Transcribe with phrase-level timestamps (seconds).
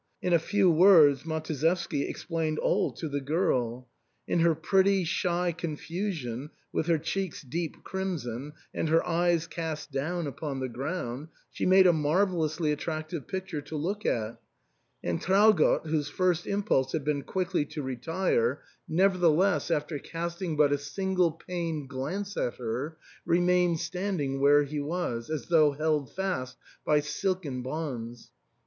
[0.19, 3.87] In a few words Matuszewski explained all to the girl.
[4.27, 10.25] In her pretty shy confusion, with her cheeks deep crimson, and her eyes cast down
[10.25, 14.41] upon the ground, she made a marvel lously attractive picture to look at;
[15.03, 20.27] and Traugott, whose first impulse had been quickly to retire, nevertheless, ARTHUR'S HALL, 353 after
[20.27, 25.73] casting but a single pained glance at her, remained standing where he was, as though
[25.73, 28.31] held fast by silken bonds.